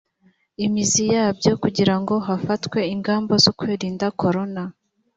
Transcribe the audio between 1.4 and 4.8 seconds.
kugira ngo hafatwe ingamba zo kwirinda corona